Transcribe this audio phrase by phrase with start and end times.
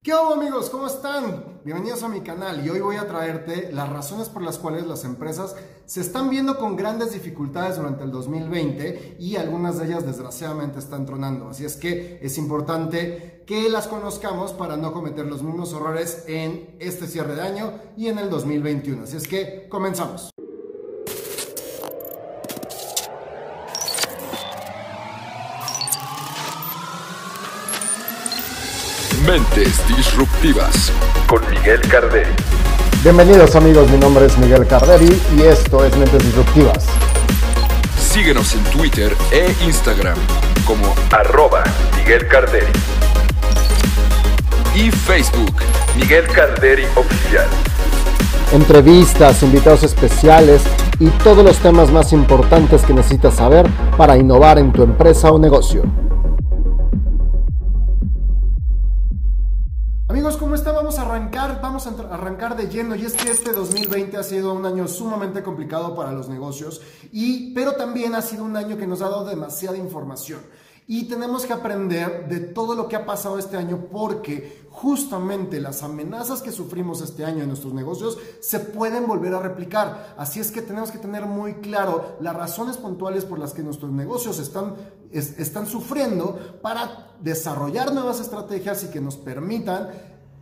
[0.00, 0.70] ¿Qué hago amigos?
[0.70, 1.60] ¿Cómo están?
[1.64, 5.04] Bienvenidos a mi canal y hoy voy a traerte las razones por las cuales las
[5.04, 10.78] empresas se están viendo con grandes dificultades durante el 2020 y algunas de ellas desgraciadamente
[10.78, 11.48] están tronando.
[11.48, 16.76] Así es que es importante que las conozcamos para no cometer los mismos errores en
[16.78, 19.02] este cierre de año y en el 2021.
[19.02, 20.30] Así es que comenzamos.
[29.28, 30.90] Mentes Disruptivas
[31.26, 32.30] con Miguel Carderi.
[33.02, 36.86] Bienvenidos amigos, mi nombre es Miguel Carderi y esto es Mentes Disruptivas.
[37.98, 40.16] Síguenos en Twitter e Instagram
[40.64, 41.62] como arroba
[41.98, 42.72] Miguel Carderi.
[44.74, 45.56] Y Facebook,
[45.94, 47.48] Miguel Carderi Oficial.
[48.52, 50.62] Entrevistas, invitados especiales
[50.98, 53.68] y todos los temas más importantes que necesitas saber
[53.98, 55.82] para innovar en tu empresa o negocio.
[60.28, 60.72] Amigos, ¿cómo está?
[60.72, 64.52] Vamos a arrancar, vamos a arrancar de lleno y es que este 2020 ha sido
[64.52, 68.86] un año sumamente complicado para los negocios y pero también ha sido un año que
[68.86, 70.40] nos ha dado demasiada información.
[70.86, 75.82] Y tenemos que aprender de todo lo que ha pasado este año porque justamente las
[75.82, 80.14] amenazas que sufrimos este año en nuestros negocios se pueden volver a replicar.
[80.18, 83.92] Así es que tenemos que tener muy claro las razones puntuales por las que nuestros
[83.92, 84.76] negocios están,
[85.10, 89.90] están sufriendo para desarrollar nuevas estrategias y que nos permitan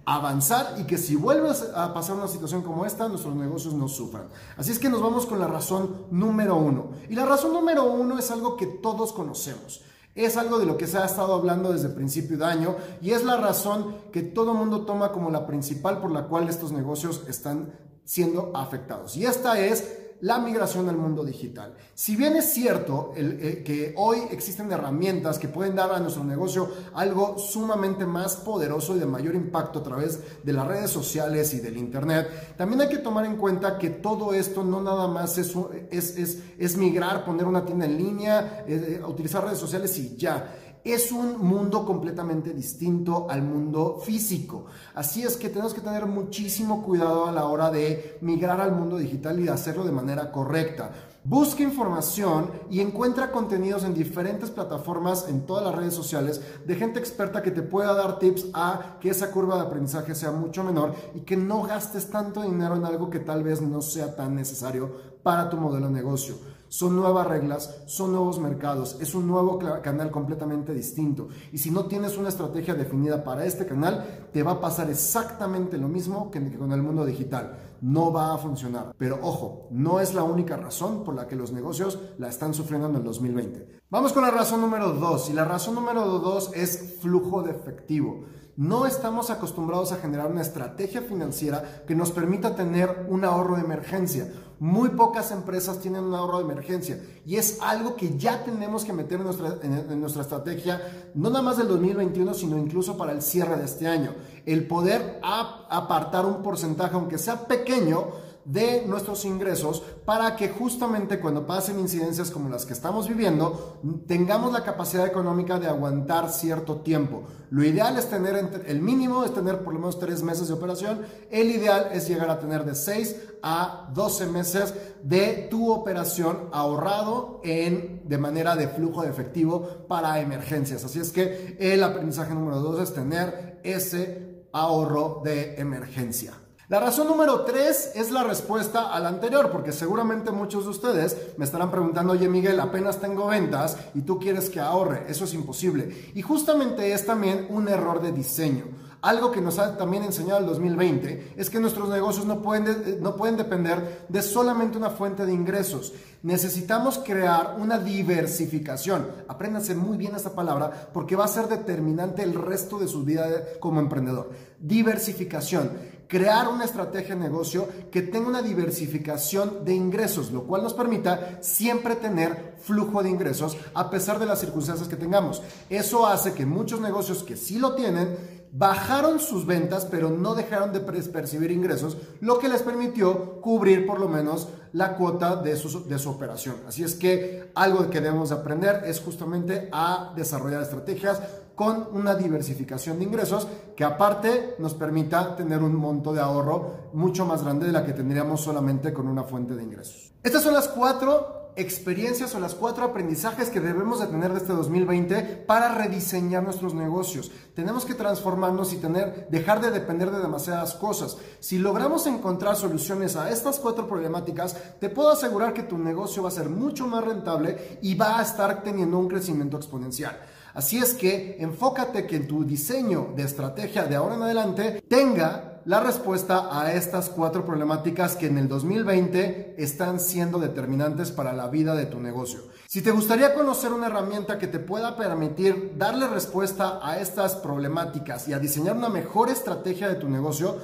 [0.06, 4.28] avanzar y que si vuelves a pasar una situación como esta, nuestros negocios no sufran.
[4.56, 6.92] Así es que nos vamos con la razón número uno.
[7.10, 9.82] Y la razón número uno es algo que todos conocemos.
[10.14, 13.24] Es algo de lo que se ha estado hablando desde principio de año y es
[13.24, 17.74] la razón que todo mundo toma como la principal por la cual estos negocios están
[18.04, 19.16] siendo afectados.
[19.16, 21.74] Y esta es la migración al mundo digital.
[21.94, 26.70] Si bien es cierto el, que hoy existen herramientas que pueden dar a nuestro negocio
[26.94, 31.60] algo sumamente más poderoso y de mayor impacto a través de las redes sociales y
[31.60, 35.54] del Internet, también hay que tomar en cuenta que todo esto no nada más es,
[35.90, 41.10] es, es, migrar, poner una tienda en línea, eh, utilizar redes sociales y ya es
[41.10, 44.66] un mundo completamente distinto al mundo físico.
[44.94, 48.96] Así es que tenemos que tener muchísimo cuidado a la hora de migrar al mundo
[48.96, 50.92] digital y de hacerlo de manera correcta.
[51.24, 57.00] Busca información y encuentra contenidos en diferentes plataformas, en todas las redes sociales, de gente
[57.00, 60.94] experta que te pueda dar tips a que esa curva de aprendizaje sea mucho menor
[61.16, 65.16] y que no gastes tanto dinero en algo que tal vez no sea tan necesario
[65.24, 66.36] para tu modelo de negocio.
[66.76, 71.28] Son nuevas reglas, son nuevos mercados, es un nuevo canal completamente distinto.
[71.50, 75.78] Y si no tienes una estrategia definida para este canal, te va a pasar exactamente
[75.78, 77.56] lo mismo que con el mundo digital.
[77.80, 78.94] No va a funcionar.
[78.98, 82.90] Pero ojo, no es la única razón por la que los negocios la están sufriendo
[82.90, 83.80] en el 2020.
[83.88, 85.30] Vamos con la razón número dos.
[85.30, 88.26] Y la razón número dos es flujo de efectivo.
[88.56, 93.60] No estamos acostumbrados a generar una estrategia financiera que nos permita tener un ahorro de
[93.60, 94.32] emergencia.
[94.58, 98.94] Muy pocas empresas tienen un ahorro de emergencia y es algo que ya tenemos que
[98.94, 100.80] meter en nuestra, en nuestra estrategia,
[101.14, 104.14] no nada más del 2021, sino incluso para el cierre de este año.
[104.46, 108.06] El poder apartar un porcentaje, aunque sea pequeño,
[108.46, 114.52] de nuestros ingresos para que justamente cuando pasen incidencias como las que estamos viviendo, tengamos
[114.52, 117.24] la capacidad económica de aguantar cierto tiempo.
[117.50, 121.02] Lo ideal es tener, el mínimo es tener por lo menos tres meses de operación,
[121.30, 127.40] el ideal es llegar a tener de 6 a 12 meses de tu operación ahorrado
[127.42, 130.84] en, de manera de flujo de efectivo para emergencias.
[130.84, 136.34] Así es que el aprendizaje número dos es tener ese ahorro de emergencia.
[136.68, 141.16] La razón número tres es la respuesta a la anterior, porque seguramente muchos de ustedes
[141.36, 145.34] me estarán preguntando, oye Miguel, apenas tengo ventas y tú quieres que ahorre, eso es
[145.34, 146.10] imposible.
[146.16, 148.64] Y justamente es también un error de diseño.
[149.02, 153.14] Algo que nos ha también enseñado el 2020 es que nuestros negocios no pueden, no
[153.14, 155.92] pueden depender de solamente una fuente de ingresos.
[156.24, 159.06] Necesitamos crear una diversificación.
[159.28, 163.28] Apréndanse muy bien esta palabra porque va a ser determinante el resto de su vida
[163.60, 164.32] como emprendedor.
[164.58, 165.70] Diversificación
[166.08, 171.38] crear una estrategia de negocio que tenga una diversificación de ingresos, lo cual nos permita
[171.42, 175.42] siempre tener flujo de ingresos a pesar de las circunstancias que tengamos.
[175.70, 180.72] Eso hace que muchos negocios que sí lo tienen bajaron sus ventas, pero no dejaron
[180.72, 185.86] de percibir ingresos, lo que les permitió cubrir por lo menos la cuota de su,
[185.86, 186.56] de su operación.
[186.66, 191.20] Así es que algo que debemos aprender es justamente a desarrollar estrategias
[191.54, 197.24] con una diversificación de ingresos que aparte nos permita tener un monto de ahorro mucho
[197.24, 200.12] más grande de la que tendríamos solamente con una fuente de ingresos.
[200.22, 204.52] Estas son las cuatro experiencias o las cuatro aprendizajes que debemos de tener de este
[204.52, 207.32] 2020 para rediseñar nuestros negocios.
[207.54, 211.16] Tenemos que transformarnos y tener, dejar de depender de demasiadas cosas.
[211.40, 216.28] Si logramos encontrar soluciones a estas cuatro problemáticas, te puedo asegurar que tu negocio va
[216.28, 220.20] a ser mucho más rentable y va a estar teniendo un crecimiento exponencial.
[220.54, 225.55] Así es que enfócate que en tu diseño de estrategia de ahora en adelante tenga
[225.66, 231.48] la respuesta a estas cuatro problemáticas que en el 2020 están siendo determinantes para la
[231.48, 232.38] vida de tu negocio.
[232.68, 238.28] Si te gustaría conocer una herramienta que te pueda permitir darle respuesta a estas problemáticas
[238.28, 240.56] y a diseñar una mejor estrategia de tu negocio,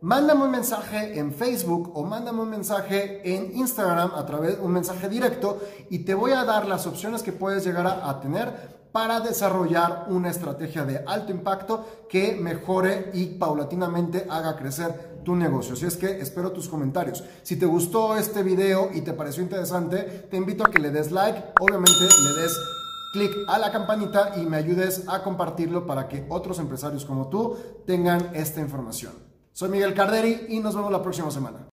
[0.00, 4.72] mándame un mensaje en Facebook o mándame un mensaje en Instagram a través de un
[4.72, 5.60] mensaje directo
[5.90, 10.06] y te voy a dar las opciones que puedes llegar a, a tener para desarrollar
[10.08, 15.74] una estrategia de alto impacto que mejore y paulatinamente haga crecer tu negocio.
[15.74, 17.24] Así es que espero tus comentarios.
[17.42, 21.10] Si te gustó este video y te pareció interesante, te invito a que le des
[21.10, 22.56] like, obviamente le des
[23.12, 27.56] clic a la campanita y me ayudes a compartirlo para que otros empresarios como tú
[27.86, 29.12] tengan esta información.
[29.52, 31.58] Soy Miguel Carderi y nos vemos la próxima semana.